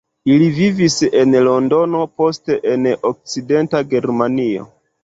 [0.35, 4.71] Ili vivis en Londono, poste en Okcidenta Germanio.